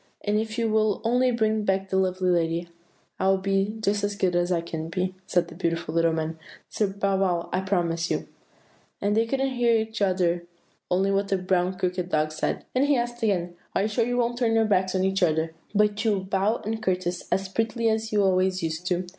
[0.25, 2.67] "'And if you will only bring back that lovely lady
[3.19, 6.39] I will be just as good as I can be,' said the beautiful little man;
[6.69, 8.27] 'Sir Bow wow, I promise you.'
[8.99, 10.47] And they couldn't hear each other,
[10.89, 14.17] only what the brown crockery dog said; and he asked again, 'Are you sure you
[14.17, 17.87] won't turn your backs on each other, but you will bow and courtesy as prettily
[17.87, 19.07] as you always used to?